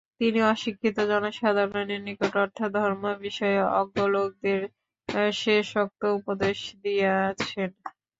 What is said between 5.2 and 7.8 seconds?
শেষোক্ত উপদেশ দিয়াছেন।